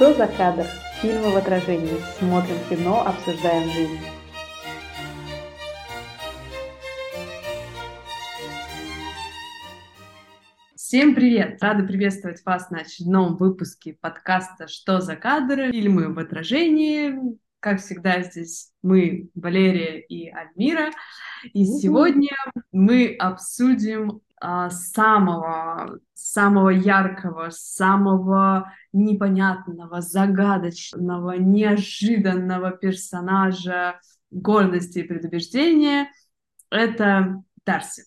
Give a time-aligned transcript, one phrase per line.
[0.00, 0.64] Что за кадр?
[1.02, 2.00] Фильмы в отражении.
[2.18, 3.98] Смотрим кино, обсуждаем жизнь.
[10.74, 11.62] Всем привет!
[11.62, 17.36] Рада приветствовать вас на очередном выпуске подкаста «Что за кадры?» Фильмы в отражении.
[17.60, 20.92] Как всегда, здесь мы, Валерия и Альмира.
[21.52, 22.34] И сегодня
[22.72, 36.08] мы обсудим самого, самого яркого, самого непонятного, загадочного, неожиданного персонажа гордости и предубеждения—
[36.70, 38.04] это Дарси.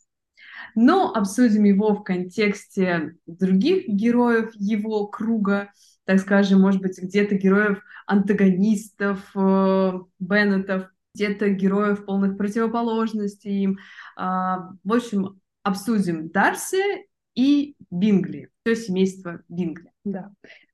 [0.75, 5.71] Но обсудим его в контексте других героев его круга,
[6.05, 13.77] так скажем, может быть, где-то героев антагонистов, э, Беннетов, где-то героев полных противоположностей им.
[14.15, 19.91] А, в общем, обсудим Дарси и Бингли, все семейство Бингли.
[20.03, 20.31] Да.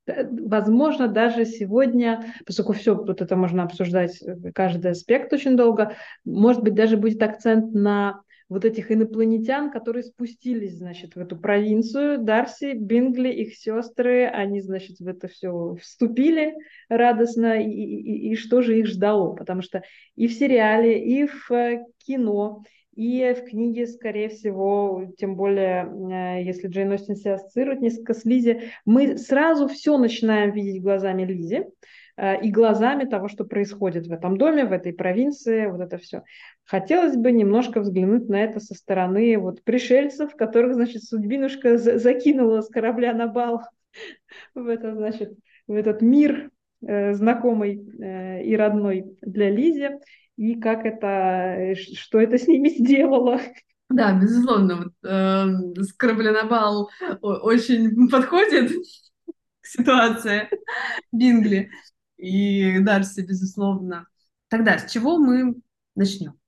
[0.07, 5.95] Возможно, даже сегодня, поскольку все вот это можно обсуждать, э, каждый аспект очень долго,
[6.25, 12.17] может быть, даже будет акцент на вот этих инопланетян, которые спустились, значит, в эту провинцию.
[12.17, 16.55] Дарси, Бингли, их сестры, они, значит, в это все вступили
[16.89, 19.35] радостно, и, и, и что же их ждало?
[19.35, 19.83] Потому что
[20.15, 22.63] и в сериале, и в э, кино,
[22.99, 28.25] и в книге, скорее всего, тем более, э, если Джейн Остин себя ассоциирует несколько с
[28.25, 31.63] Лизи, мы сразу все начинаем видеть глазами Лизи
[32.17, 36.23] э, и глазами того, что происходит в этом доме, в этой провинции, вот это все.
[36.65, 42.67] Хотелось бы немножко взглянуть на это со стороны вот пришельцев, которых, значит, судьбинушка закинула с
[42.67, 43.61] корабля на бал
[44.53, 45.31] в, это, значит,
[45.67, 46.51] в этот мир
[46.85, 47.75] э, знакомый
[48.43, 49.91] и родной для Лизи
[50.39, 53.41] и как это, э, что это с ними сделало.
[53.89, 56.89] Да, безусловно, вот, э, с корабля на бал
[57.21, 58.71] очень подходит
[59.61, 60.49] к ситуации
[61.11, 61.71] Бингли
[62.15, 64.07] и Дарси, безусловно.
[64.47, 65.55] Тогда с чего мы
[65.95, 66.39] начнем?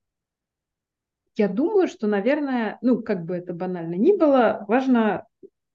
[1.36, 5.26] Я думаю, что, наверное, ну, как бы это банально ни было, важно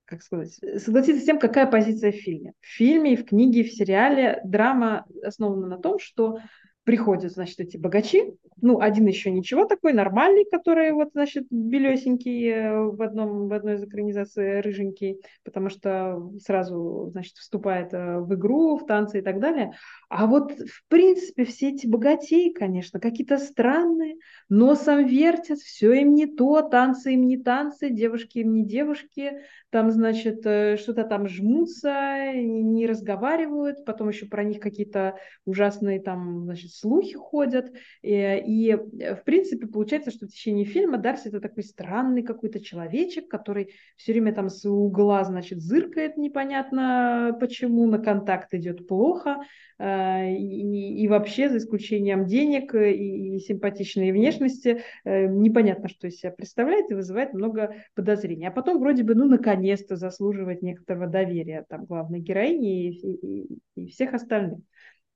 [0.05, 2.53] как сказать, согласиться с тем, какая позиция в фильме.
[2.61, 6.39] В фильме, в книге, в сериале драма основана на том, что
[6.87, 12.79] приходят, значит, эти богачи, ну, один еще ничего такой, нормальный, который вот, значит, белесенький э,
[12.81, 18.77] в, одном, в одной из экранизаций рыженький, потому что сразу, значит, вступает э, в игру,
[18.77, 19.73] в танцы и так далее.
[20.07, 24.15] А вот, в принципе, все эти богатеи, конечно, какие-то странные,
[24.47, 29.41] носом вертят, все им не то, танцы им не танцы, девушки им не девушки,
[29.77, 36.45] там, значит, э, что-то там жмутся, не разговаривают, потом еще про них какие-то ужасные там,
[36.45, 37.71] значит, слухи ходят.
[38.01, 43.27] И, и в принципе получается, что в течение фильма Дарси это такой странный какой-то человечек,
[43.27, 49.43] который все время там с угла, значит, зыркает непонятно почему, на контакт идет плохо, э,
[49.79, 56.31] и, и вообще, за исключением денег и, и симпатичной внешности, э, непонятно, что из себя
[56.31, 58.47] представляет и вызывает много подозрений.
[58.47, 63.59] А потом вроде бы, ну, наконец наконец-то заслуживает некоторого доверия там главной героини и, и,
[63.75, 64.59] и всех остальных.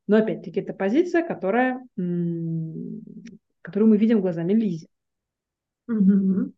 [0.08, 1.82] Но опять-таки это позиция, которая,
[3.62, 4.88] которую мы видим глазами Лизи.
[5.88, 6.54] Угу.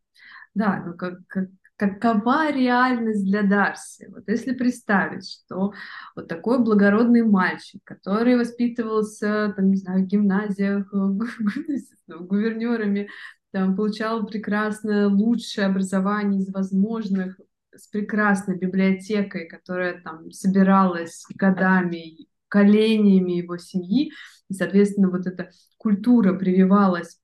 [0.55, 1.49] Да, ну как, как,
[1.89, 4.07] какова реальность для Дарси?
[4.09, 5.73] Вот если представить, что
[6.15, 10.91] вот такой благородный мальчик, который воспитывался, там, не знаю, в гимназиях,
[12.07, 13.09] гувернерами,
[13.51, 17.39] там, получал прекрасное, лучшее образование из возможных,
[17.75, 24.11] с прекрасной библиотекой, которая там собиралась годами, коленями его семьи,
[24.49, 27.19] и, соответственно, вот эта культура прививалась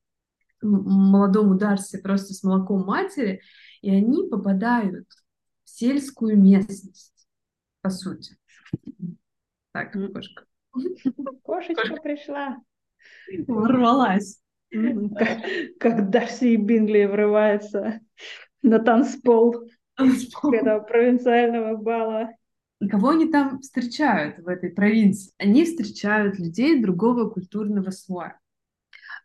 [0.61, 3.41] молодому Дарси просто с молоком матери,
[3.81, 5.07] и они попадают
[5.63, 7.13] в сельскую местность,
[7.81, 8.37] по сути.
[9.71, 10.45] Так, кошка.
[11.43, 12.01] Кошечка Кошка.
[12.01, 12.57] пришла.
[13.47, 14.41] Ворвалась.
[14.71, 15.39] Как,
[15.79, 18.01] как Дарси и Бингли врываются
[18.61, 22.29] на танцпол этого провинциального бала.
[22.79, 25.33] И кого они там встречают в этой провинции?
[25.37, 28.39] Они встречают людей другого культурного слоя,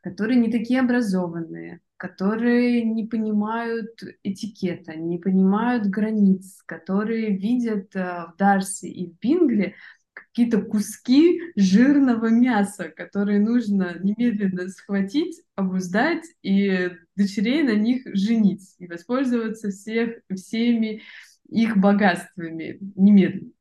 [0.05, 3.89] которые не такие образованные, которые не понимают
[4.23, 9.75] этикета, не понимают границ, которые видят э, в Дарси и в Бингли
[10.13, 18.87] какие-то куски жирного мяса, которые нужно немедленно схватить, обуздать и дочерей на них женить и
[18.87, 21.01] воспользоваться всех, всеми
[21.49, 23.53] их богатствами немедленно.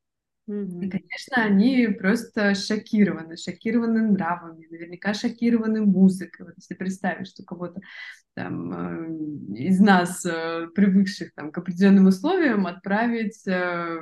[0.46, 6.48] И, конечно, они просто шокированы, шокированы нравами, наверняка шокированы музыкой.
[6.48, 7.80] Вот если представить, что кого-то
[8.34, 14.02] там, э, из нас, э, привыкших там, к определенным условиям, отправить э,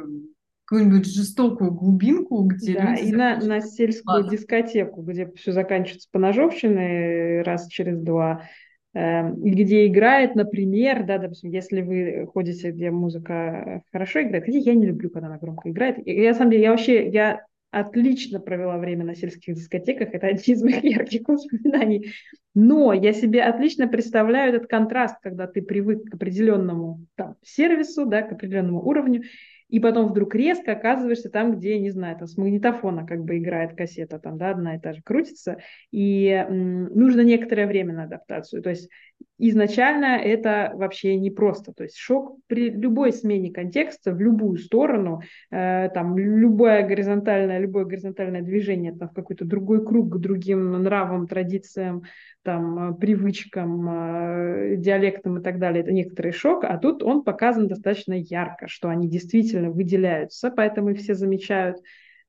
[0.66, 3.10] какую-нибудь жестокую глубинку, где да, люди...
[3.10, 8.48] и на, на сельскую дискотеку, где все заканчивается поножовщиной раз через два,
[8.94, 14.86] где играет, например, да, допустим, если вы ходите, где музыка хорошо играет, хотя я не
[14.86, 16.06] люблю, когда она громко играет.
[16.06, 20.28] И, я, на самом деле, я вообще, я отлично провела время на сельских дискотеках, это
[20.28, 22.12] один из моих ярких воспоминаний.
[22.54, 28.24] Но я себе отлично представляю этот контраст, когда ты привык к определенному там, сервису, да,
[28.24, 29.24] к определенному уровню,
[29.72, 33.74] и потом вдруг резко оказываешься там, где, не знаю, там с магнитофона как бы играет
[33.76, 35.58] кассета, там, да, одна и та же крутится,
[35.92, 38.62] и нужно некоторое время на адаптацию.
[38.62, 38.90] То есть
[39.38, 41.72] изначально это вообще непросто.
[41.74, 47.86] То есть шок при любой смене контекста в любую сторону, э, там, любое горизонтальное, любое
[47.86, 52.04] горизонтальное движение там, в какой-то другой круг к другим нравам, традициям,
[52.44, 58.14] там, привычкам, э, диалектам и так далее, это некоторый шок, а тут он показан достаточно
[58.14, 61.78] ярко, что они действительно выделяются, поэтому их все замечают.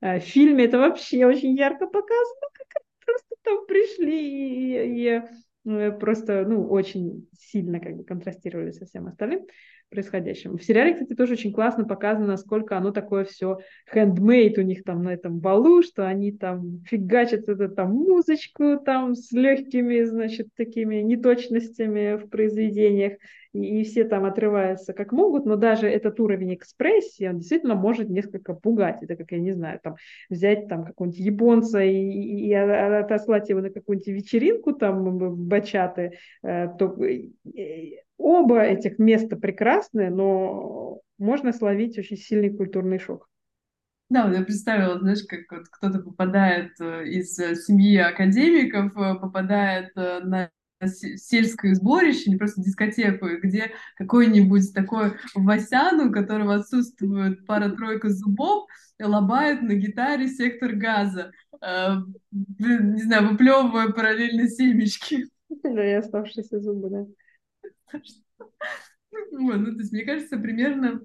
[0.01, 5.23] Э, в фильме это вообще очень ярко показано, как просто там пришли и, и
[5.65, 9.47] Э, просто, ну, очень сильно как бы контрастировали со всем остальным
[9.93, 10.57] происходящим.
[10.57, 13.59] В сериале, кстати, тоже очень классно показано, насколько оно такое все
[13.95, 19.15] handmade у них там на этом балу, что они там фигачат это там музычку там
[19.15, 23.15] с легкими, значит, такими неточностями в произведениях,
[23.53, 28.09] и, и все там отрываются как могут, но даже этот уровень экспрессии, он действительно может
[28.09, 29.03] несколько пугать.
[29.03, 29.97] Это как, я не знаю, там
[30.31, 36.69] взять там какого-нибудь японца и, и, и отослать его на какую-нибудь вечеринку там бачаты, э,
[36.79, 36.97] то
[38.23, 43.29] Оба этих места прекрасны, но можно словить очень сильный культурный шок.
[44.11, 49.19] Да, вот я представила, знаешь, как вот кто-то попадает э, из э, семьи академиков, э,
[49.19, 50.51] попадает на
[51.17, 58.69] сельское сборище, не просто дискотеку, где какой-нибудь такой Васян, у которого отсутствует пара-тройка зубов,
[59.01, 61.31] лобает на гитаре сектор газа,
[62.33, 65.29] не знаю, выплевывая параллельно семечки.
[65.63, 67.07] Да, и оставшиеся зубы, да.
[69.13, 71.03] Вот, ну, то есть, мне кажется, примерно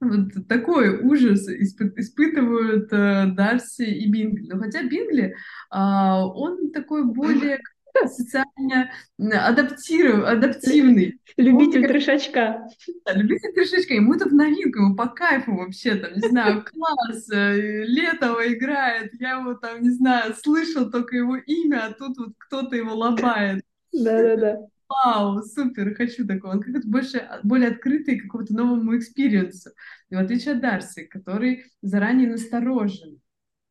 [0.00, 4.48] вот такой ужас испы- испытывают э, Дарси и Бингли.
[4.48, 5.34] Но хотя Бингли, э,
[5.70, 7.60] он такой более
[8.06, 11.18] социально адаптиров, адаптивный.
[11.38, 12.68] Любитель он, трешачка.
[13.06, 13.94] Да, любитель трешачка.
[13.94, 19.12] Ему это в новинку, ему по кайфу вообще, там, не знаю, класс, э, Летово играет,
[19.18, 23.62] я его там, не знаю, слышал только его имя, а тут вот кто-то его лобает.
[23.92, 26.52] Да-да-да вау, супер, хочу такого.
[26.52, 29.70] Он как-то больше, более открытый к какому-то новому experience у.
[30.10, 33.20] И в отличие от Дарси, который заранее насторожен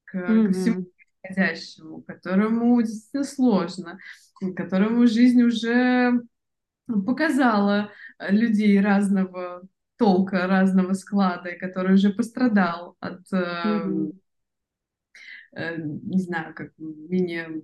[0.06, 0.48] к, mm-hmm.
[0.48, 0.86] к всему
[1.22, 4.00] происходящему, которому действительно сложно,
[4.56, 6.22] которому жизнь уже
[6.88, 9.64] показала людей разного
[9.98, 14.12] толка, разного склада, и который уже пострадал от, mm-hmm.
[15.54, 17.64] э, не знаю, как менее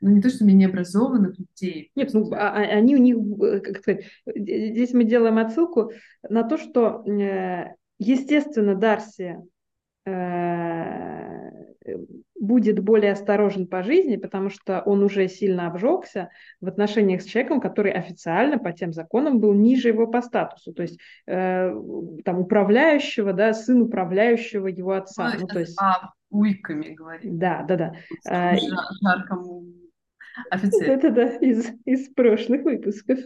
[0.00, 1.90] ну не то, что менее образованных людей.
[1.94, 5.92] Нет, ну а, а, они у них, э, как сказать, здесь мы делаем отсылку
[6.28, 9.38] на то, что, э, естественно, Дарси
[10.06, 11.46] э,
[12.38, 17.60] будет более осторожен по жизни, потому что он уже сильно обжегся в отношениях с человеком,
[17.60, 21.70] который официально по тем законам был ниже его по статусу, то есть э,
[22.24, 25.32] там управляющего, да, сын управляющего его отца.
[25.34, 25.76] Ну, ну то есть...
[25.80, 27.38] А, уйками говорит.
[27.38, 27.76] Да, да,
[28.24, 28.56] да.
[29.02, 29.64] Жаркому
[30.50, 30.90] офицер.
[30.90, 33.18] Это да, из, из прошлых выпусков.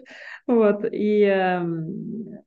[0.46, 0.84] Вот.
[0.90, 2.38] И эм,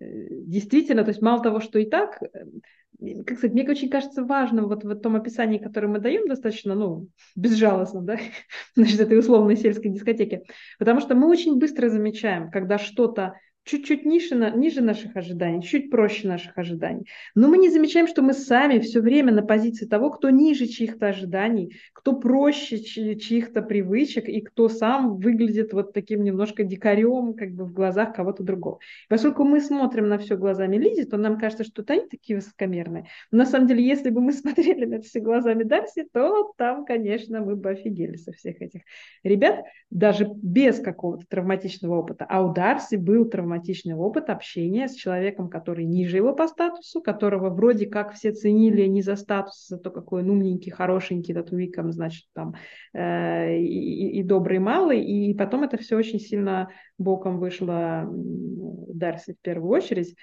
[0.00, 4.24] э, действительно, то есть мало того, что и так, э, как сказать, мне очень кажется
[4.24, 8.18] важным вот в том описании, которое мы даем, достаточно, ну, безжалостно, да,
[8.74, 10.42] значит, этой условной сельской дискотеки,
[10.78, 13.34] потому что мы очень быстро замечаем, когда что-то
[13.64, 17.06] чуть-чуть ниже, ниже наших ожиданий, чуть проще наших ожиданий.
[17.34, 21.08] Но мы не замечаем, что мы сами все время на позиции того, кто ниже чьих-то
[21.08, 27.64] ожиданий, кто проще чьих-то привычек и кто сам выглядит вот таким немножко дикарем как бы
[27.64, 28.78] в глазах кого-то другого.
[29.08, 33.06] Поскольку мы смотрим на все глазами Лизи, то нам кажется, что они такие высокомерные.
[33.30, 37.40] Но на самом деле, если бы мы смотрели на все глазами Дарси, то там, конечно,
[37.40, 38.82] мы бы офигели со всех этих
[39.22, 42.26] ребят, даже без какого-то травматичного опыта.
[42.28, 47.02] А у Дарси был травматичный травматичный опыт общения с человеком, который ниже его по статусу,
[47.02, 51.52] которого вроде как все ценили не за статус, за то, какой он умненький, хорошенький, этот
[51.52, 52.54] Уиком, значит, там,
[52.92, 59.40] э, и, и добрый малый, и потом это все очень сильно боком вышло Дарси в
[59.40, 60.14] первую очередь.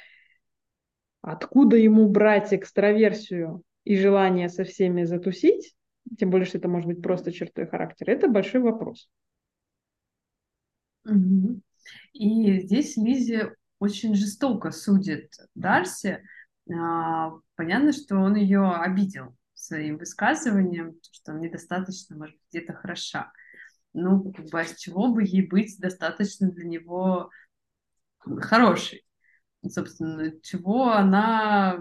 [1.22, 5.76] Откуда ему брать экстраверсию и желание со всеми затусить,
[6.18, 9.10] тем более, что это может быть просто чертой характера, это большой вопрос.
[11.06, 11.62] Угу.
[12.14, 16.24] И здесь Лизи очень жестоко судит Дарси,
[16.74, 23.32] а, понятно, что он ее обидел своим высказыванием, что она недостаточно, может где-то хороша.
[23.94, 27.30] Ну, как бы, а с чего бы ей быть достаточно для него
[28.40, 29.07] хорошей?
[29.70, 31.80] Собственно, чего она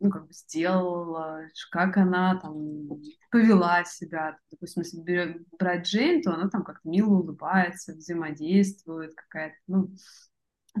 [0.00, 2.88] ну, как бы сделала, как она там
[3.30, 4.36] повела себя.
[4.50, 9.90] Допустим, если берет, брать Джейн, то она там как-то мило улыбается, взаимодействует какая-то, ну,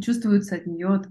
[0.00, 1.02] чувствуется от нее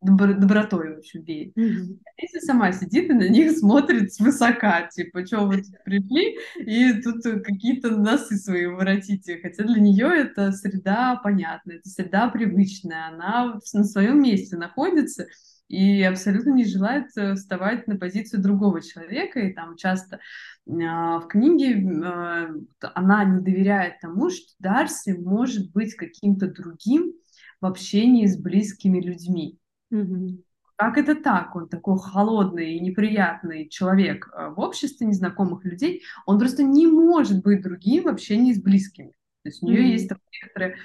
[0.00, 1.56] добро, добротой, в общем, веет.
[1.56, 1.98] Mm-hmm.
[2.18, 7.22] Если сама сидит и на них смотрит свысока, типа, что вы тут пришли, и тут
[7.44, 9.38] какие-то носы свои воротите.
[9.42, 15.26] Хотя для нее это среда понятная, это среда привычная, она на своем месте находится,
[15.68, 19.40] и абсолютно не желает э, вставать на позицию другого человека.
[19.40, 22.48] И там часто э, в книге э,
[22.94, 27.14] она не доверяет тому, что Дарси может быть каким-то другим,
[27.60, 29.58] в общении с близкими людьми.
[29.92, 30.42] Mm-hmm.
[30.76, 31.56] Как это так?
[31.56, 36.02] Он такой холодный и неприятный человек э, в обществе незнакомых людей.
[36.26, 39.12] Он просто не может быть другим в общении с близкими.
[39.42, 39.92] То есть у нее mm-hmm.
[39.92, 40.10] есть
[40.42, 40.76] некоторые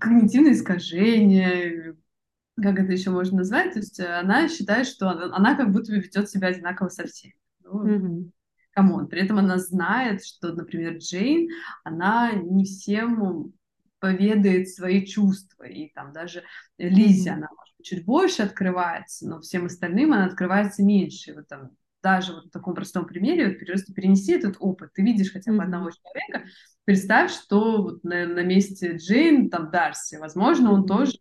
[0.00, 1.96] когнитивные искажения,
[2.56, 3.74] как это еще можно назвать.
[3.74, 7.06] То есть э, она считает, что она, она как будто бы ведет себя одинаково со
[7.06, 7.34] всеми.
[7.64, 8.30] Ну, mm-hmm.
[8.74, 9.08] Come on.
[9.08, 11.48] При этом она знает, что, например, Джейн,
[11.84, 13.52] она не всем
[14.04, 15.64] поведает свои чувства.
[15.64, 16.42] И там даже
[16.76, 21.30] Лизе, она, может быть, чуть больше открывается, но всем остальным она открывается меньше.
[21.30, 21.70] И вот там
[22.02, 25.56] даже вот в таком простом примере, вот просто перенеси этот опыт, ты видишь хотя бы
[25.56, 25.62] mm-hmm.
[25.62, 26.50] одного человека,
[26.84, 30.86] представь, что вот на, на месте Джейн, там, Дарси, возможно, он mm-hmm.
[30.86, 31.12] тоже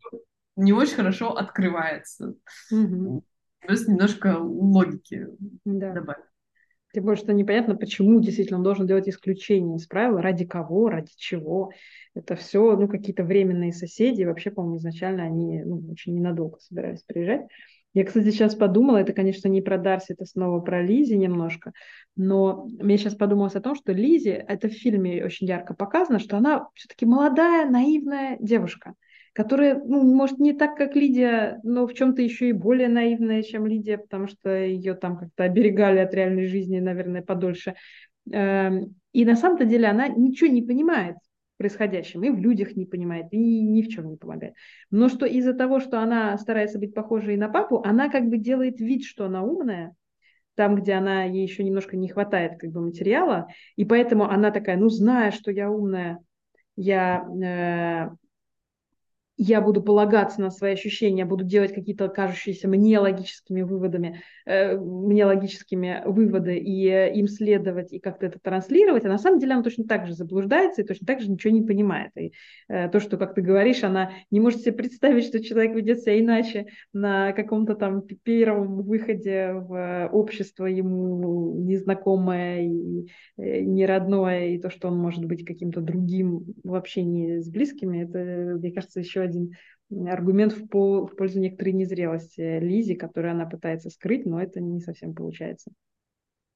[0.58, 2.36] не очень хорошо открывается.
[2.74, 3.22] Mm-hmm.
[3.62, 5.26] Просто немножко логики
[5.64, 5.94] да.
[5.94, 6.26] добавить.
[6.94, 11.12] Тем более, что непонятно, почему действительно он должен делать исключение из правил, ради кого, ради
[11.18, 11.72] чего.
[12.14, 14.24] Это все ну, какие-то временные соседи.
[14.24, 17.48] Вообще, по-моему, изначально они ну, очень ненадолго собирались приезжать.
[17.94, 21.74] Я, кстати, сейчас подумала, это, конечно, не про Дарси, это снова про Лизи немножко,
[22.16, 26.38] но мне сейчас подумалось о том, что Лизи, это в фильме очень ярко показано, что
[26.38, 28.94] она все-таки молодая, наивная девушка
[29.34, 33.66] которая, ну, может, не так, как Лидия, но в чем-то еще и более наивная, чем
[33.66, 37.74] Лидия, потому что ее там как-то оберегали от реальной жизни, наверное, подольше.
[38.32, 41.16] Эм, и на самом-то деле она ничего не понимает
[41.58, 44.56] происходящем, и в людях не понимает, и ни в чем не помогает.
[44.92, 48.80] Но что из-за того, что она старается быть похожей на папу, она как бы делает
[48.80, 49.96] вид, что она умная,
[50.56, 54.78] там, где она ей еще немножко не хватает как бы материала, и поэтому она такая,
[54.78, 56.20] ну, зная, что я умная,
[56.76, 58.23] я э,
[59.38, 65.26] я буду полагаться на свои ощущения, буду делать какие-то кажущиеся мне логическими выводами, э, мне
[65.26, 69.64] логическими выводы и э, им следовать и как-то это транслировать, а на самом деле она
[69.64, 72.12] точно так же заблуждается и точно так же ничего не понимает.
[72.16, 72.34] И
[72.70, 76.20] э, то, что, как ты говоришь, она не может себе представить, что человек ведет себя
[76.20, 84.70] иначе на каком-то там первом выходе в общество ему незнакомое и э, неродное, и то,
[84.70, 89.54] что он может быть каким-то другим в общении с близкими, это, мне кажется, еще один
[90.08, 94.80] аргумент в, пол, в пользу некоторой незрелости Лизи, которую она пытается скрыть, но это не
[94.80, 95.72] совсем получается.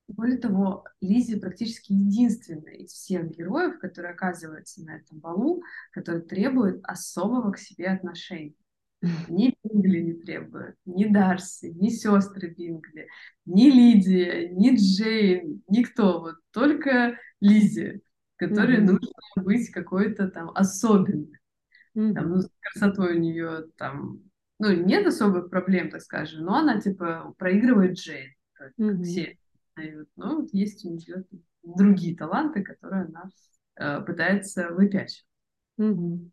[0.07, 6.79] Более того, Лизи практически единственная из всех героев, который оказывается на этом балу, который требует
[6.83, 8.55] особого к себе отношения.
[9.29, 13.07] Ни Бингли не требует, ни Дарси, ни сестры Бингли,
[13.45, 16.21] ни Лидия, ни Джейн, никто.
[16.21, 18.01] Вот только Лизи,
[18.38, 18.86] которой mm-hmm.
[18.91, 21.37] нужно быть какой-то там особенной.
[21.98, 22.13] Mm-hmm.
[22.13, 24.22] Там, ну, с красотой у нее там,
[24.60, 29.01] ну, нет особых проблем, так скажем, но она, типа, проигрывает Джейн, как mm-hmm.
[29.01, 29.38] все.
[30.16, 31.24] Но вот есть у нее
[31.63, 33.30] другие таланты, которые она
[33.75, 35.25] э, пытается выпячивать.
[35.80, 36.30] Mm-hmm.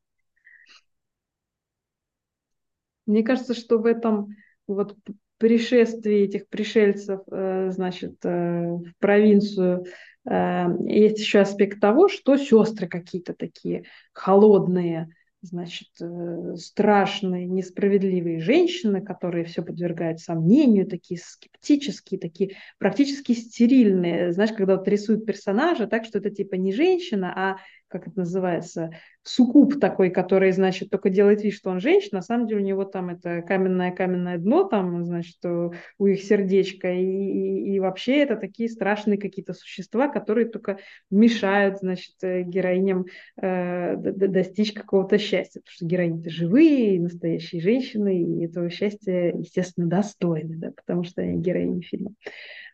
[3.06, 4.34] Мне кажется, что в этом
[4.66, 4.96] вот
[5.38, 9.84] пришествии этих пришельцев, э, значит, э, в провинцию,
[10.26, 15.08] э, есть еще аспект того, что сестры какие-то такие холодные,
[15.44, 24.32] значит, э, страшные, несправедливые женщины, которые все подвергают сомнению, такие скептические, такие практически стерильные.
[24.32, 27.56] Знаешь, когда вот рисуют персонажа так, что это типа не женщина, а
[27.94, 28.90] как это называется,
[29.22, 32.84] сукуп такой, который, значит, только делает вид, что он женщина, на самом деле у него
[32.84, 38.68] там это каменное-каменное дно, там, значит, у их сердечка, и, и, и вообще это такие
[38.68, 43.06] страшные какие-то существа, которые только мешают, значит, э, героиням
[43.40, 50.56] э, достичь какого-то счастья, потому что героини-то живые, настоящие женщины, и этого счастья, естественно, достойны,
[50.56, 52.10] да, потому что они героини фильма.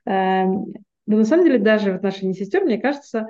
[0.06, 3.26] Э, но на самом деле даже в отношении сестер, мне кажется,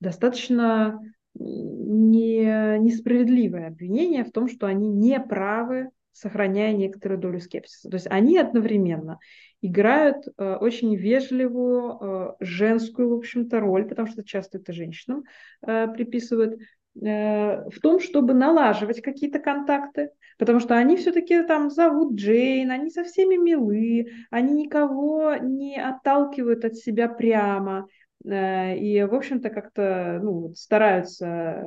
[0.00, 1.00] достаточно
[1.34, 7.88] не, несправедливое обвинение в том, что они не правы сохраняя некоторую долю скепсиса.
[7.88, 9.18] То есть они одновременно
[9.62, 15.24] играют э, очень вежливую э, женскую, в общем-то, роль, потому что часто это женщинам
[15.66, 16.60] э, приписывают,
[17.00, 22.90] э, в том, чтобы налаживать какие-то контакты, потому что они все-таки там зовут Джейн, они
[22.90, 27.86] со всеми милы, они никого не отталкивают от себя прямо,
[28.22, 31.64] и, в общем-то, как-то ну, стараются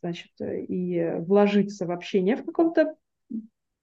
[0.00, 2.94] значит, и вложиться в общение в каком-то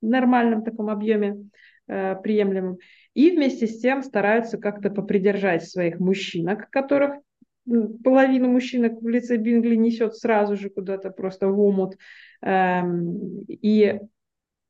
[0.02, 1.50] нормальном таком объеме
[1.88, 2.78] э, приемлемом.
[3.14, 7.16] И вместе с тем стараются как-то попридержать своих мужчинок, которых
[8.04, 11.98] половину мужчинок в лице Бингли несет сразу же куда-то просто в омут.
[12.42, 14.00] Эм, и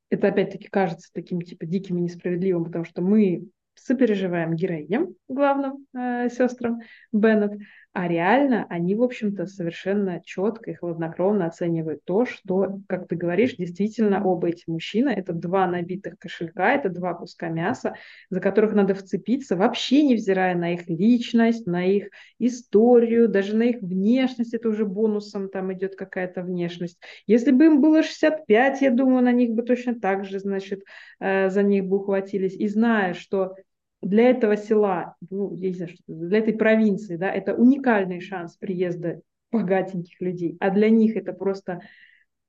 [0.09, 3.47] это опять-таки кажется таким типа диким и несправедливым, потому что мы
[3.83, 7.53] сопереживаем героиням, главным э, сестрам Беннет,
[7.93, 13.57] а реально они, в общем-то, совершенно четко и хладнокровно оценивают то, что, как ты говоришь,
[13.57, 17.95] действительно оба эти мужчины— это два набитых кошелька, это два куска мяса,
[18.29, 23.81] за которых надо вцепиться, вообще невзирая на их личность, на их историю, даже на их
[23.81, 26.97] внешность, это уже бонусом там идет какая-то внешность.
[27.27, 30.83] Если бы им было 65, я думаю, на них бы точно так же, значит,
[31.19, 32.55] э, за них бы ухватились.
[32.55, 33.55] И зная, что
[34.01, 38.55] для этого села, ну, я не знаю, что для этой провинции, да, это уникальный шанс
[38.58, 41.81] приезда богатеньких людей, а для них это просто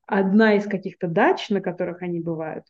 [0.06, 2.64] одна из каких-то дач, на которых они бывают,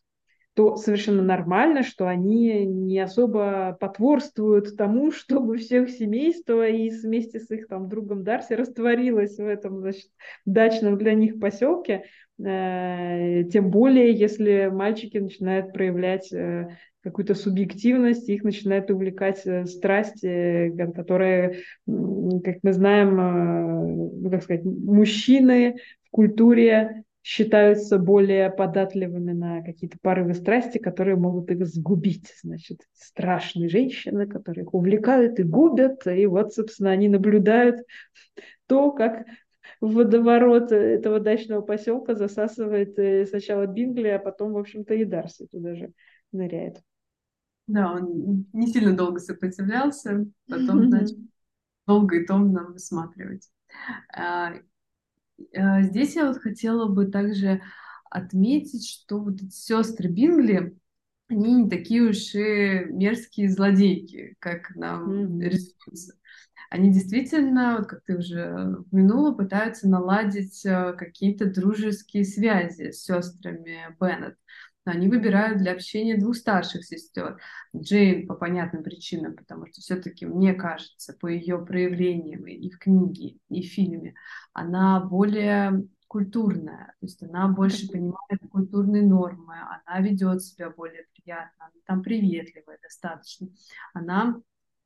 [0.55, 7.41] то совершенно нормально, что они не особо потворствуют тому, чтобы все их семейство и вместе
[7.41, 10.11] с их там другом Дарси растворилось в этом значит,
[10.45, 12.05] дачном для них поселке,
[12.39, 20.73] э, тем более, если мальчики начинают проявлять э, какую-то субъективность, их начинает увлекать э, страсти,
[20.77, 29.63] которые, как мы знаем, э, ну, как сказать, мужчины в культуре считаются более податливыми на
[29.63, 32.33] какие-то порывы страсти, которые могут их сгубить.
[32.43, 37.81] Значит, страшные женщины, которые их увлекают и губят, и вот, собственно, они наблюдают
[38.67, 39.25] то, как
[39.81, 45.75] водоворот этого дачного поселка засасывает э, сначала Бингли, а потом, в общем-то, и Дарси туда
[45.75, 45.93] же
[46.31, 46.81] ныряет.
[47.73, 51.17] Да, он не сильно долго сопротивлялся, потом, значит,
[51.87, 53.49] долго и томно высматривать.
[54.15, 54.53] А,
[55.57, 57.63] а, здесь я вот хотела бы также
[58.11, 60.77] отметить, что вот эти сестры Бингли,
[61.29, 65.49] они не такие уж и мерзкие злодейки, как нам mm-hmm.
[65.49, 66.15] рисуются.
[66.69, 73.97] Они действительно, вот как ты уже упомянула, пытаются наладить э, какие-то дружеские связи с сестрами
[73.99, 74.37] Беннет
[74.85, 77.39] они выбирают для общения двух старших сестер.
[77.77, 83.39] Джейн по понятным причинам, потому что все-таки, мне кажется, по ее проявлениям и в книге,
[83.49, 84.15] и в фильме,
[84.53, 89.55] она более культурная, то есть она больше понимает культурные нормы,
[89.87, 93.49] она ведет себя более приятно, она там приветливая достаточно,
[93.95, 94.43] она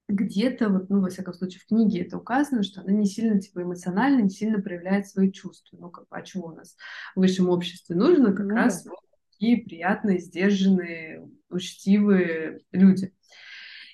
[0.09, 3.62] где-то, вот, ну, во всяком случае, в книге это указано, что она не сильно, типа,
[3.62, 5.76] эмоционально, не сильно проявляет свои чувства.
[5.80, 6.76] Ну, как, а чего у нас
[7.16, 8.32] в высшем обществе нужно?
[8.32, 8.90] Как ну, раз да.
[8.90, 9.00] вот
[9.37, 13.12] такие приятные, сдержанные, учтивые люди.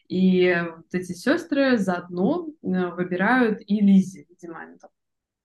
[0.08, 4.60] И вот эти сестры заодно э, выбирают и Лизи, видимо,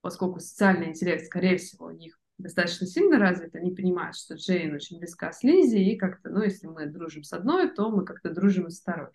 [0.00, 4.98] поскольку социальный интеллект, скорее всего, у них достаточно сильно развит, они понимают, что Джейн очень
[4.98, 8.66] близка с Лизи, и как-то, ну, если мы дружим с одной, то мы как-то дружим
[8.66, 9.08] и с второй.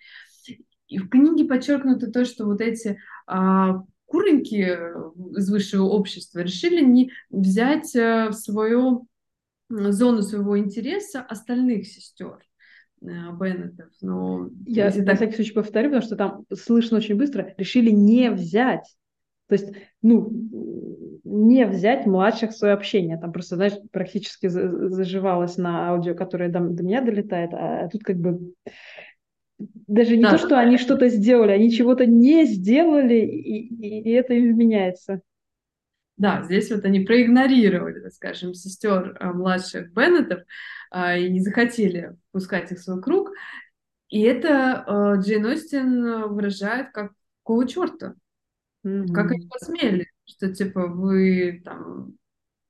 [0.87, 7.11] И в книге подчеркнуто то, что вот эти а, куреньки из высшего общества решили не
[7.29, 9.07] взять а, в свою
[9.91, 12.39] зону своего интереса остальных сестер.
[13.01, 14.49] Э, Беннетов, но...
[14.65, 15.15] Я на так...
[15.17, 18.85] всякий случай повторю, потому что там слышно очень быстро, решили не взять.
[19.47, 20.31] То есть, ну,
[21.23, 23.17] не взять младших в свое общение.
[23.17, 28.17] Там просто, знаешь, практически заживалось на аудио, которое до, до меня долетает, а тут как
[28.17, 28.53] бы
[29.57, 34.11] даже не да, то, что они что-то сделали, они чего-то не сделали, и, и, и
[34.11, 35.21] это им меняется.
[36.23, 40.43] Да, здесь вот они проигнорировали, так скажем, сестер а, младших Беннетов
[40.89, 43.31] а, и не захотели пускать их в свой круг.
[44.07, 48.13] И это а, Джейн Остин выражает как какого черта?
[48.85, 49.11] Mm-hmm.
[49.11, 50.07] Как они посмели?
[50.23, 52.13] Что типа вы там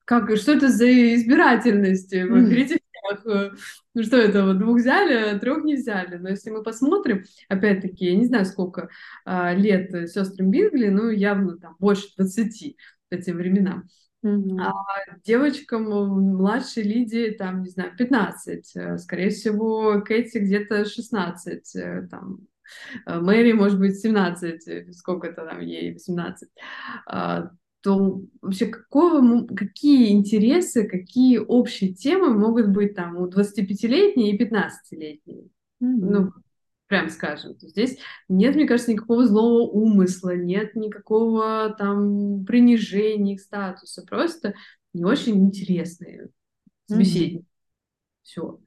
[0.06, 2.12] как, что это за избирательность?
[2.12, 3.56] Вы берите всех.
[3.94, 6.18] Ну что это, вот двух взяли, трех не взяли.
[6.18, 8.90] Но если мы посмотрим, опять-таки, я не знаю, сколько
[9.26, 12.78] а, лет сестрам Бингли, ну, явно там больше 20
[13.14, 13.84] эти времена.
[14.24, 14.58] Mm-hmm.
[14.60, 14.74] А
[15.26, 22.40] девочкам младшей Лидии, там, не знаю, 15, э, скорее всего, Кэти где-то 16, э, там,
[23.06, 26.50] э, Мэри, может быть, 17, сколько это там ей, 18.
[27.06, 34.42] А, то вообще какого, какие интересы, какие общие темы могут быть там у 25-летней и
[34.42, 35.52] 15-летней?
[35.82, 35.82] Mm-hmm.
[35.82, 36.32] Ну,
[36.94, 37.56] прям скажем.
[37.60, 37.98] Здесь
[38.30, 44.54] нет, мне кажется, никакого злого умысла, нет никакого там принижения их статуса, просто
[44.94, 46.30] не очень интересные
[46.88, 47.38] собеседники.
[47.38, 47.46] Mm-hmm.
[48.22, 48.60] Все.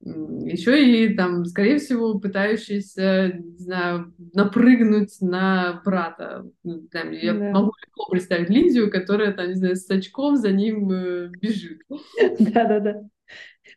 [0.00, 6.48] Еще и там, скорее всего, пытающиеся, не знаю, напрыгнуть на брата.
[6.62, 7.50] Ну, там, я да.
[7.50, 11.80] могу легко представить Линдию, которая там, не знаю, с очком за ним э, бежит.
[12.38, 13.02] Да-да-да.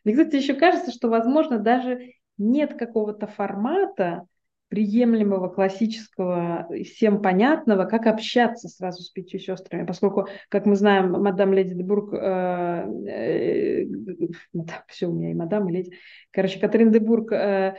[0.04, 4.26] Мне, кстати, еще кажется, что, возможно, даже нет какого-то формата,
[4.72, 11.52] приемлемого, классического, всем понятного, как общаться сразу с пятью сестрами, поскольку, как мы знаем, мадам
[11.52, 13.84] Леди Дебург, э, э,
[14.88, 15.92] все у меня и мадам, и леди,
[16.30, 17.74] короче, Катрин Дебург э,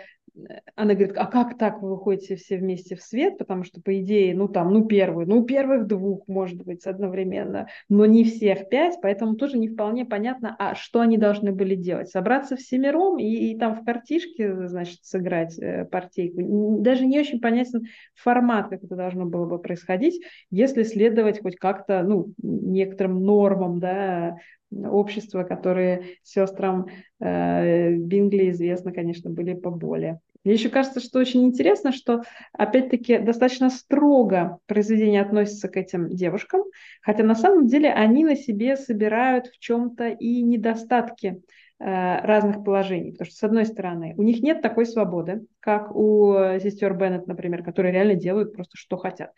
[0.76, 3.38] она говорит, а как так вы выходите все вместе в свет?
[3.38, 8.06] Потому что, по идее, ну там, ну первый, ну первых двух, может быть, одновременно, но
[8.06, 12.10] не всех пять, поэтому тоже не вполне понятно, а что они должны были делать?
[12.10, 16.80] Собраться всемиром и, и там в картишке, значит, сыграть э, партийку?
[16.80, 17.84] Даже не очень понятен
[18.16, 24.38] формат, как это должно было бы происходить, если следовать хоть как-то, ну, некоторым нормам, да,
[24.86, 26.88] общества, которые сестрам
[27.20, 30.20] э, Бингли известно, конечно, были поболее.
[30.44, 36.64] Мне еще кажется, что очень интересно, что, опять-таки, достаточно строго произведение относится к этим девушкам,
[37.02, 41.42] хотя на самом деле они на себе собирают в чем-то и недостатки
[41.80, 43.14] э, разных положений.
[43.14, 47.64] Потому что, с одной стороны, у них нет такой свободы, как у сестер Беннет, например,
[47.64, 49.32] которые реально делают просто что хотят.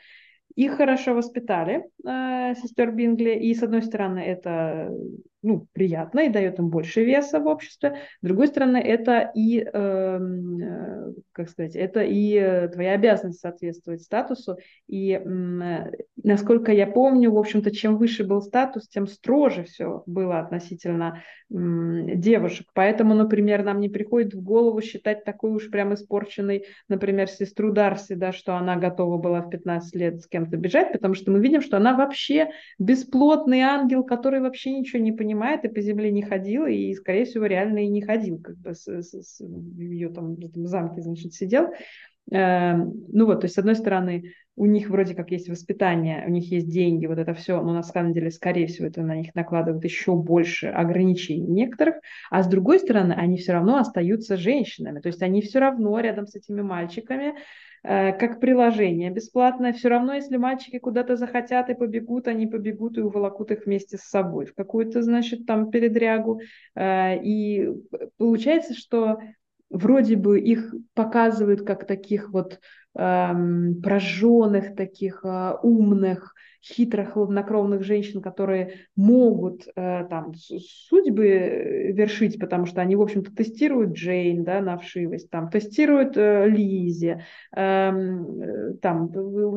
[0.56, 4.89] Их хорошо воспитали, э, сестер Бингли, и с одной стороны это
[5.45, 10.60] ну, приятно и дает им больше веса в обществе, с другой стороны это и, эм,
[10.60, 15.91] э, как сказать, это и твоя обязанность соответствовать статусу, и э,
[16.23, 21.55] насколько я помню, в общем-то, чем выше был статус, тем строже все было относительно э,
[22.15, 27.71] девушек, поэтому, например, нам не приходит в голову считать такой уж прям испорченной, например, сестру
[27.71, 31.39] Дарси, да, что она готова была в 15 лет с кем-то бежать, потому что мы
[31.39, 36.21] видим, что она вообще бесплотный ангел, который вообще ничего не понимает и по земле не
[36.21, 40.36] ходил, и, скорее всего, реально и не ходил, как бы с, с, с, ее там,
[40.36, 41.69] в замке, значит, сидел.
[42.32, 46.32] Эм, ну вот, то есть, с одной стороны, у них вроде как есть воспитание, у
[46.32, 49.36] них есть деньги, вот это все, но на самом деле, скорее всего, это на них
[49.36, 51.95] накладывает еще больше ограничений некоторых,
[52.32, 56.26] а с другой стороны, они все равно остаются женщинами, то есть они все равно рядом
[56.26, 57.36] с этими мальчиками
[57.86, 59.74] как приложение бесплатное.
[59.74, 64.02] Все равно, если мальчики куда-то захотят и побегут, они побегут и уволокут их вместе с
[64.02, 66.39] собой в какую-то, значит, там передрягу.
[66.76, 67.69] Э, и
[68.17, 69.19] получается, что
[69.69, 72.60] вроде бы их показывают как таких вот
[72.95, 76.34] эм, прожженных, таких э, умных,
[76.65, 83.93] хитрых, хладнокровных женщин, которые могут э, там судьбы вершить, потому что они, в общем-то, тестируют
[83.93, 87.21] Джейн да, на вшивость, там, тестируют э, Лизи,
[87.56, 89.12] эм, э, там,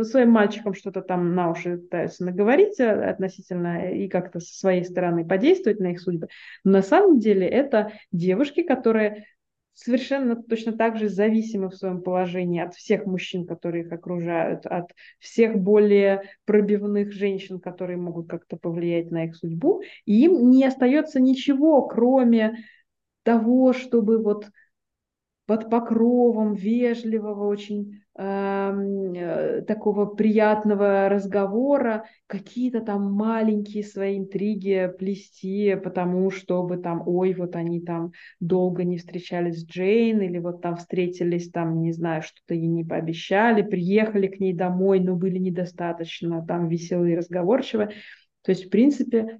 [0.05, 5.27] своим мальчикам что-то там на уши пытаются наговорить э, относительно и как-то со своей стороны
[5.27, 6.29] подействовать на их судьбы.
[6.64, 9.25] Но на самом деле это девушки, которые
[9.79, 14.91] совершенно точно так же зависимы в своем положении от всех мужчин, которые их окружают, от
[15.21, 19.83] всех более пробивных женщин, которые могут как-то повлиять на их судьбу.
[20.05, 22.64] И им не остается ничего, кроме
[23.23, 24.47] того, чтобы вот
[25.49, 35.75] под покровом вежливого, очень эм, э, такого приятного разговора какие-то там маленькие свои интриги плести,
[35.83, 40.77] потому чтобы там, ой, вот они там долго не встречались с Джейн, или вот там
[40.77, 46.45] встретились, там, не знаю, что-то ей не пообещали, приехали к ней домой, но были недостаточно
[46.47, 47.89] там веселые и разговорчивые.
[48.43, 49.39] То есть, в принципе,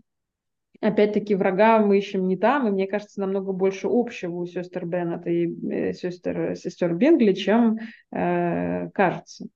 [0.81, 5.27] опять-таки врага мы ищем не там, и мне кажется, намного больше общего у сестер Беннет
[5.27, 7.79] и э, сестер, сестер Бенгли, чем
[8.13, 9.47] э, кажется.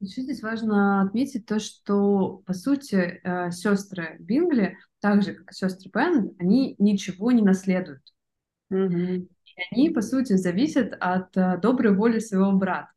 [0.00, 5.54] Еще здесь важно отметить то, что, по сути, э, сестры Бингли, так же, как и
[5.54, 8.02] сестры Беннет, они ничего не наследуют.
[8.72, 9.16] Mm-hmm.
[9.18, 9.28] И
[9.72, 12.90] они, по сути, зависят от э, доброй воли своего брата.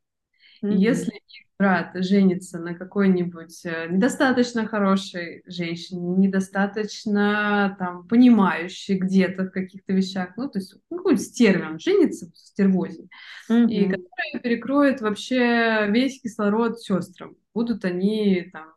[0.63, 0.75] Mm-hmm.
[0.75, 1.21] Если
[1.59, 10.29] брат женится на какой-нибудь э, недостаточно хорошей женщине, недостаточно там понимающей где-то в каких-то вещах,
[10.37, 13.07] ну, то есть ну, какой-нибудь стервен женится, стервозе,
[13.49, 13.69] mm-hmm.
[13.69, 17.35] и который перекроет вообще весь кислород сестрам.
[17.53, 18.73] Будут они там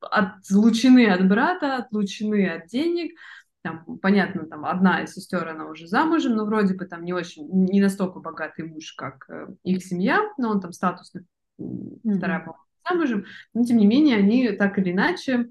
[0.00, 3.16] отлучены от брата, отлучены от денег,
[3.62, 7.48] там, понятно, там одна из сестер, она уже замужем, но вроде бы там не очень,
[7.48, 11.26] не настолько богатый муж, как э, их семья, но он там статусный,
[11.60, 12.16] mm-hmm.
[12.16, 12.46] вторая,
[12.88, 15.50] замужем, но тем не менее они так или иначе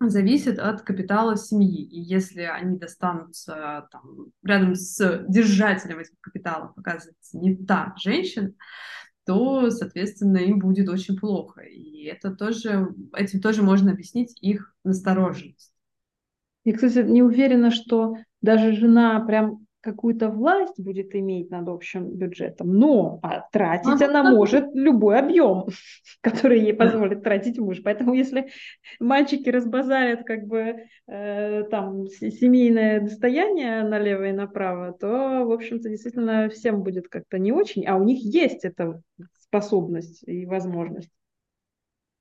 [0.00, 1.82] зависят от капитала семьи.
[1.82, 8.52] И если они достанутся там, рядом с держателем этих капиталов, оказывается, не та женщина,
[9.26, 11.60] то, соответственно, им будет очень плохо.
[11.60, 15.69] И это тоже, этим тоже можно объяснить их настороженность.
[16.64, 22.74] Я, кстати, не уверена, что даже жена прям какую-то власть будет иметь над общим бюджетом,
[22.74, 25.66] но а тратить она может любой объем,
[26.20, 27.80] который ей позволит тратить муж.
[27.82, 28.50] Поэтому если
[28.98, 36.48] мальчики разбазарят как бы э, там семейное достояние налево и направо, то, в общем-то, действительно
[36.50, 39.00] всем будет как-то не очень, а у них есть эта
[39.38, 41.10] способность и возможность.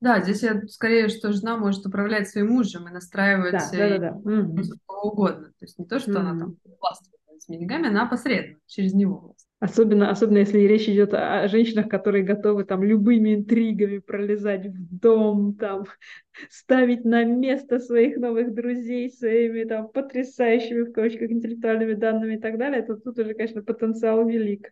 [0.02, 4.12] Да, здесь я скорее, что жена может управлять своим мужем и настраивать да, да, да,
[4.14, 4.62] да.
[4.88, 5.48] кого угодно.
[5.60, 6.18] То есть не то, что mm-hmm.
[6.18, 9.36] она там властвует с деньгами, она посредственно, через него.
[9.60, 15.56] Особенно, особенно если речь идет о женщинах, которые готовы там любыми интригами пролезать в дом,
[15.56, 15.84] там,
[16.50, 22.58] ставить на место своих новых друзей своими там потрясающими в кавычках интеллектуальными данными и так
[22.58, 24.72] далее, то тут уже, конечно, потенциал велик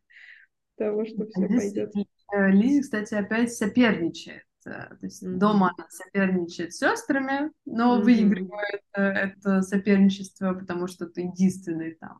[0.78, 1.92] того, что все пойдет.
[2.34, 8.04] Э, Лизи, кстати, опять соперничает Э, то есть дома она соперничает с сестрами, но mm-hmm.
[8.04, 12.20] выигрывает э, это соперничество, потому что это единственный там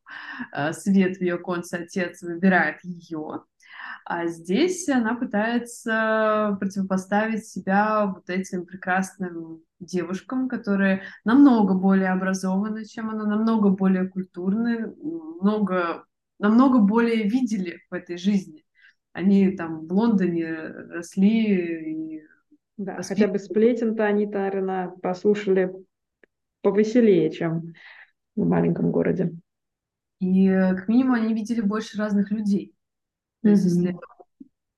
[0.54, 3.44] э, свет в ее конце отец выбирает ее.
[4.06, 13.10] А здесь она пытается противопоставить себя вот этим прекрасным девушкам, которые намного более образованы, чем
[13.10, 16.06] она, намного более культурны, много,
[16.40, 18.64] намного более видели в этой жизни.
[19.12, 22.24] Они там в Лондоне росли и
[22.78, 23.18] да, Воспит...
[23.18, 25.74] хотя бы сплетен-то они-то, наверное, послушали
[26.62, 27.74] повеселее, чем
[28.36, 29.34] в маленьком городе.
[30.20, 32.74] И э, к минимуму они видели больше разных людей.
[33.42, 33.98] То есть, если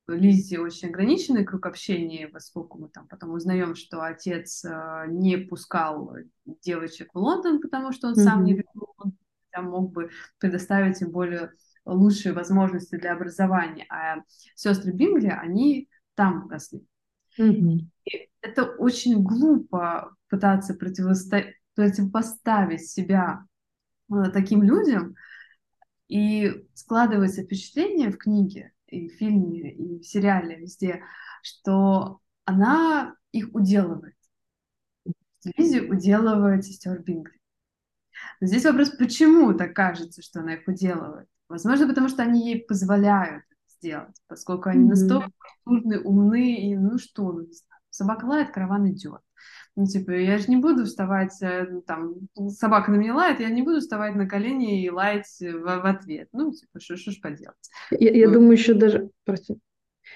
[0.08, 6.14] Лизе очень ограниченный круг общения, поскольку мы там потом узнаем, что отец э, не пускал
[6.62, 8.24] девочек в Лондон, потому что он mm-hmm.
[8.24, 8.90] сам не любил
[9.52, 10.10] там мог бы
[10.40, 11.52] предоставить им более
[11.86, 13.86] лучшие возможности для образования.
[13.90, 14.18] А
[14.56, 16.86] сестры Бингли, они там росли.
[17.40, 17.80] Угу.
[18.42, 23.46] Это очень глупо пытаться противостоять, противопоставить себя
[24.12, 25.16] э, таким людям,
[26.10, 31.04] и складывается впечатление в книге, и в фильме, и в сериале, везде,
[31.44, 34.16] что она их уделывает.
[35.56, 37.40] Лизи уделывает сестер Бингли.
[38.42, 41.30] Но здесь вопрос, почему так кажется, что она их уделывает?
[41.48, 43.46] Возможно, потому что они ей позволяют
[43.82, 44.90] сделать, поскольку они mm-hmm.
[44.90, 45.32] настолько
[45.64, 47.48] культурные, умные, и ну что, ну,
[47.90, 49.22] собака лает, караван идет.
[49.76, 52.16] Ну, типа, я же не буду вставать, э, ну, там,
[52.50, 56.28] собака на меня лает, я не буду вставать на колени и лаять в, в ответ.
[56.34, 57.56] Ну, типа, что ж поделать.
[57.92, 58.34] Я, я вот.
[58.34, 59.58] думаю, еще даже, прости,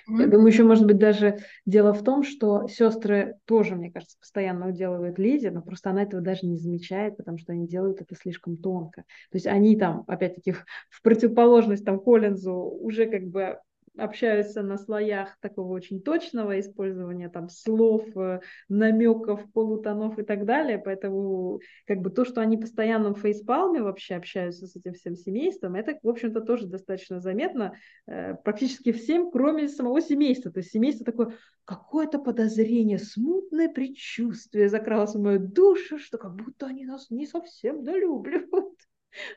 [0.09, 0.21] Mm-hmm.
[0.21, 4.67] Я думаю, еще может быть даже дело в том, что сестры тоже, мне кажется, постоянно
[4.67, 8.57] уделывают Лизе, но просто она этого даже не замечает, потому что они делают это слишком
[8.57, 9.03] тонко.
[9.31, 10.51] То есть они там, опять-таки,
[10.89, 13.57] в противоположность там Коллинзу уже как бы
[13.97, 20.79] общаются на слоях такого очень точного использования там слов, э, намеков, полутонов и так далее.
[20.79, 25.75] Поэтому как бы то, что они постоянно в фейспалме вообще общаются с этим всем семейством,
[25.75, 27.75] это, в общем-то, тоже достаточно заметно
[28.07, 30.51] э, практически всем, кроме самого семейства.
[30.51, 31.33] То есть семейство такое,
[31.65, 37.83] какое-то подозрение, смутное предчувствие закралось в мою душу, что как будто они нас не совсем
[37.83, 38.73] долюбливают.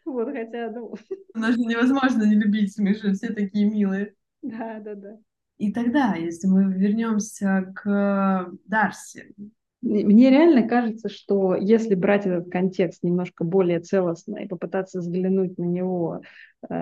[0.07, 0.95] Вот, хотя, ну...
[1.35, 4.14] Даже невозможно не любить, Миша, все такие милые.
[4.50, 5.18] Да, да, да.
[5.59, 9.35] И тогда, если мы вернемся к Дарси,
[9.82, 15.64] мне реально кажется, что если брать этот контекст немножко более целостно и попытаться взглянуть на
[15.64, 16.22] него
[16.68, 16.74] э,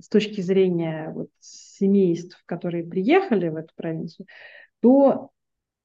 [0.00, 4.26] с точки зрения вот, семейств, которые приехали в эту провинцию,
[4.80, 5.31] то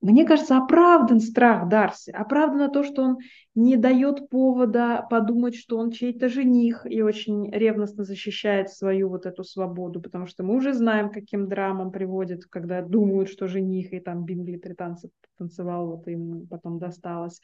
[0.02, 3.18] мне кажется, оправдан страх Дарси, оправдано то, что он
[3.56, 9.44] не дает повода подумать, что он чей-то жених и очень ревностно защищает свою вот эту
[9.44, 14.24] свободу, потому что мы уже знаем, каким драмам приводит, когда думают, что жених, и там
[14.26, 17.42] Бингли три танца танцевал, вот им потом досталось.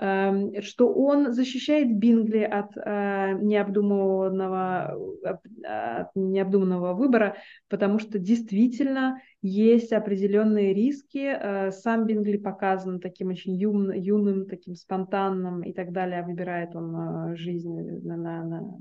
[0.00, 7.36] Эм, что он защищает Бингли от э, необдуманного, от необдуманного выбора,
[7.68, 11.18] потому что действительно есть определенные риски.
[11.18, 16.24] Э, сам Бингли показан таким очень юн, юным, таким спонтанным и так далее.
[16.24, 17.72] Выбирает он э, жизнь
[18.02, 18.78] на, на, на,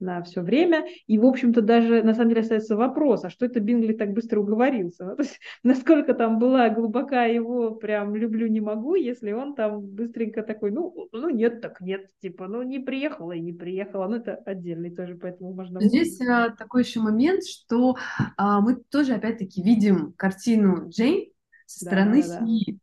[0.00, 0.84] на все время.
[1.06, 4.40] И, в общем-то, даже на самом деле остается вопрос, а что это Бингли так быстро
[4.40, 5.04] уговорился?
[5.04, 9.80] Ну, то есть, насколько там была глубока его прям люблю, не могу, если он там
[9.80, 14.16] быстренько такой, ну, ну нет, так нет, типа, ну не приехала и не приехала, ну
[14.16, 15.80] это отдельный тоже, поэтому можно...
[15.80, 17.96] Здесь а, такой еще момент, что
[18.36, 19.83] а, мы тоже опять-таки видим
[20.16, 21.30] картину Джейн,
[21.66, 22.38] со стороны да, да.
[22.38, 22.78] семьи.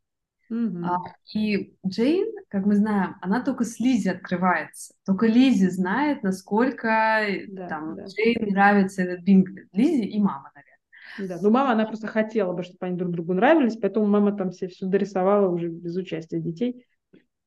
[0.50, 0.86] Мгм.
[0.86, 0.98] А,
[1.34, 4.94] и Джейн, как мы знаем, она только с Лизи открывается.
[5.06, 8.06] Только Лизи знает, насколько Да, там да.
[8.08, 9.68] Джейн нравится этот Бингли.
[9.74, 10.72] Лизи и мама, наверное.
[11.18, 14.52] Да, ну мама, она просто хотела бы, чтобы они друг другу нравились, поэтому мама там
[14.52, 16.86] все все дорисовала уже без участия детей.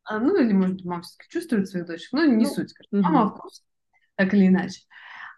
[0.05, 2.09] А, ну, или, может мама все-таки чувствует свою дочь.
[2.13, 2.91] Ну, не Ну, суть, скажем.
[2.93, 3.03] мгм.
[3.03, 3.63] Мама в курсе,
[4.17, 4.81] так или иначе.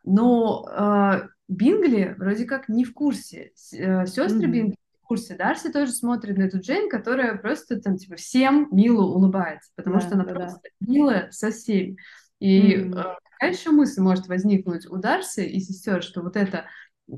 [0.06, 3.52] Но э, Бингли вроде как не в курсе.
[3.54, 4.52] Сестры Мгм.
[4.52, 5.36] Бингли в курсе.
[5.36, 10.00] Дарси тоже смотрит на эту Джейн, которая просто там, типа, всем мило улыбается, потому Да,
[10.00, 10.40] что она да, да.
[10.40, 11.96] просто милая со всеми.
[12.40, 12.92] И э, Мгм.
[12.92, 16.64] какая еще мысль может возникнуть у Дарси и сестер, что вот эта
[17.08, 17.14] э,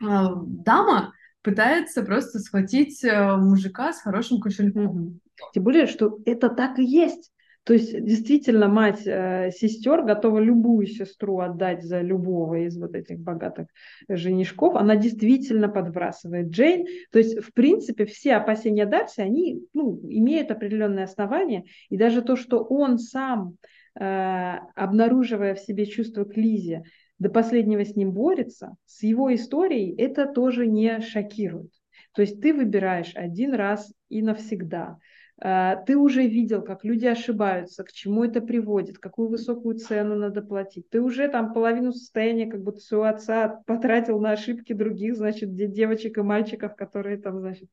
[0.00, 5.20] дама пытается просто схватить э, мужика с хорошим кошельком.
[5.52, 7.32] Тем более, что это так и есть.
[7.66, 13.18] То есть, действительно, мать э, сестер готова любую сестру отдать за любого из вот этих
[13.18, 13.66] богатых
[14.08, 14.76] женишков.
[14.76, 16.86] Она действительно подбрасывает Джейн.
[17.10, 21.64] То есть, в принципе, все опасения Дарси, они ну, имеют определенные основания.
[21.88, 23.56] И даже то, что он сам,
[23.98, 26.84] э, обнаруживая в себе чувство к Лизе,
[27.18, 31.72] до последнего с ним борется, с его историей это тоже не шокирует.
[32.12, 34.98] То есть ты выбираешь один раз и навсегда.
[35.38, 40.40] А, Ты уже видел, как люди ошибаются, к чему это приводит, какую высокую цену надо
[40.42, 40.88] платить.
[40.88, 45.66] Ты уже там половину состояния как будто своего отца потратил на ошибки других, значит, де-
[45.66, 47.68] девочек и мальчиков, которые там, значит,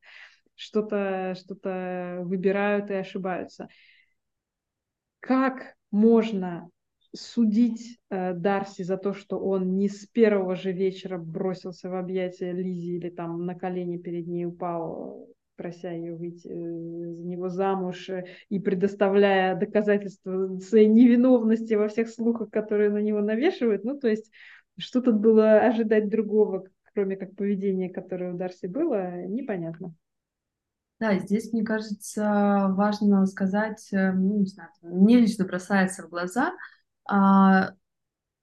[0.56, 3.68] что-то что выбирают и ошибаются.
[5.20, 6.70] Как можно
[7.14, 12.52] судить э, Дарси за то, что он не с первого же вечера бросился в объятия
[12.52, 18.08] Лизи или там на колени перед ней упал, прося ее выйти э, за него замуж
[18.08, 23.84] э, и предоставляя доказательства своей невиновности во всех слухах, которые на него навешивают.
[23.84, 24.30] Ну, то есть,
[24.78, 29.94] что тут было ожидать другого, кроме как поведения, которое у Дарси было, непонятно.
[31.00, 36.54] Да, здесь, мне кажется, важно сказать, э, ну, не знаю, мне лично бросается в глаза
[37.06, 37.72] а,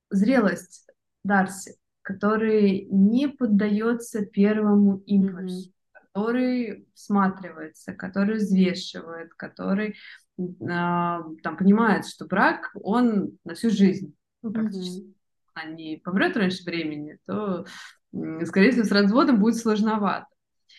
[0.10, 0.88] зрелость
[1.24, 5.72] Дарси, который не поддается первому импульсу,
[6.14, 9.96] который всматривается, который взвешивает, который
[10.70, 15.14] а, там понимает, что брак, он на всю жизнь, ну, практически.
[15.54, 17.66] Она не помрет раньше времени, то,
[18.46, 20.28] скорее всего, с разводом будет сложновато.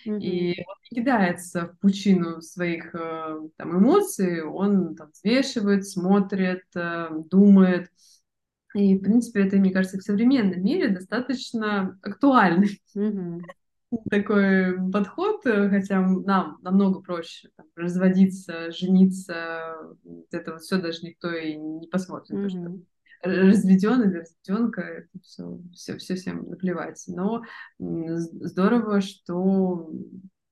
[0.04, 7.08] И он не кидается в пучину своих э, там, эмоций, он там, взвешивает, смотрит, э,
[7.30, 7.88] думает.
[8.74, 13.42] И, в принципе, это, мне кажется, в современном мире достаточно актуальный Мгм.
[14.10, 21.00] Такой подход, э, хотя нам намного проще там, разводиться, жениться, вот это вот все даже
[21.02, 22.86] никто и не посмотрит, потому что Мгм.
[23.22, 27.02] разведен или разведенка, это все, все, все всем наплевать.
[27.06, 27.42] Но
[27.78, 29.90] здорово, что,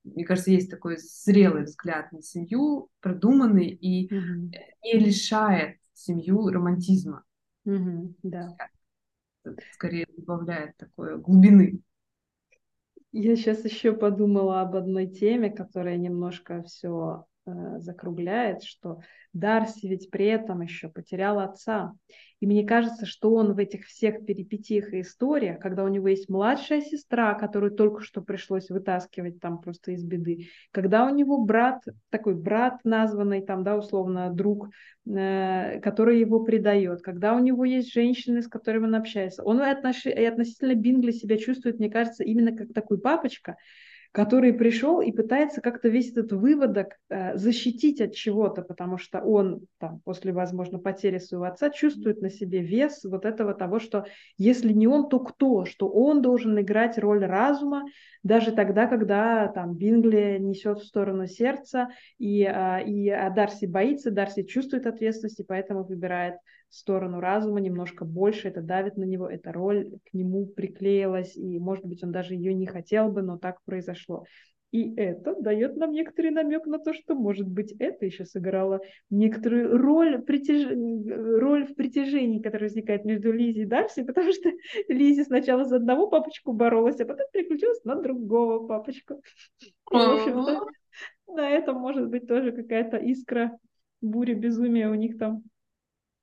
[0.05, 4.53] мне кажется, есть такой зрелый взгляд на семью, продуманный и Мгм.
[4.85, 7.25] не лишает семью романтизма,
[7.65, 8.15] Мгм.
[8.23, 8.59] Да.
[9.73, 11.81] Скорее добавляет такой глубины.
[13.13, 19.01] Я сейчас еще подумала об одной теме, которая немножко все закругляет, что
[19.33, 21.95] Дарси ведь при этом еще потерял отца.
[22.41, 26.29] И мне кажется, что он в этих всех перипетиях и историях, когда у него есть
[26.29, 31.83] младшая сестра, которую только что пришлось вытаскивать там просто из беды, когда у него брат,
[32.09, 34.71] такой брат названный там, да, условно, друг,
[35.07, 40.07] э, который его предает, когда у него есть женщины, с которыми он общается, он отнош...
[40.07, 43.57] и относительно Бингли себя чувствует, мне кажется, именно как такой папочка,
[44.13, 49.67] который пришел и пытается как-то весь этот выводок э, защитить от чего-то, потому что он
[49.79, 54.73] там, после, возможно, потери своего отца чувствует на себе вес вот этого того, что если
[54.73, 55.65] не он, то кто?
[55.65, 57.85] Что он должен играть роль разума
[58.25, 64.11] даже тогда, когда там Бингли несет в сторону сердца, и, э, и а Дарси боится,
[64.11, 66.35] Дарси чувствует ответственность, и поэтому выбирает
[66.71, 71.85] сторону разума немножко больше, это давит на него, эта роль к нему приклеилась, и, может
[71.85, 74.25] быть, он даже ее не хотел бы, но так произошло.
[74.71, 78.81] И это дает нам некоторый намек на то, что, может быть, это еще сыграло
[79.11, 80.71] некоторую роль, притяж...
[80.71, 84.49] роль в притяжении, которая возникает между Лизи и Дарси, потому что
[84.89, 89.15] Лизи сначала за одного папочку боролась, а потом переключилась на другого папочку.
[89.61, 90.67] И, в общем-то,
[91.27, 93.59] на этом может быть тоже какая-то искра,
[94.01, 95.43] буря безумия у них там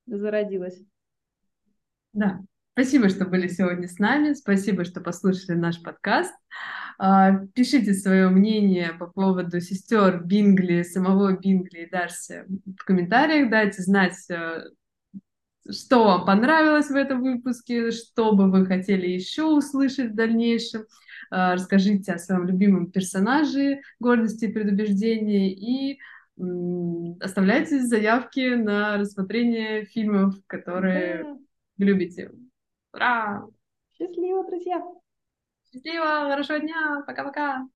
[0.08, 0.80] зародилась.
[2.12, 2.40] Да.
[2.72, 4.34] Спасибо, что были сегодня с нами.
[4.34, 6.32] Спасибо, что послушали наш подкаст.
[6.96, 12.44] А, пишите свое мнение по поводу сестер Бингли, самого Бингли и Дарси
[12.78, 13.50] в комментариях.
[13.50, 14.62] Дайте знать, э,
[15.68, 20.82] что вам понравилось в этом выпуске, что бы вы хотели еще услышать в дальнейшем.
[21.30, 25.98] э, расскажите о своем любимом персонаже «Гордости и предубеждения» и
[27.20, 31.38] оставляйте заявки на рассмотрение фильмов, которые да.
[31.78, 32.30] вы любите.
[32.92, 33.46] Ура!
[33.96, 34.82] Счастливо, друзья!
[35.70, 37.68] Счастливо, хорошего дня, пока-пока!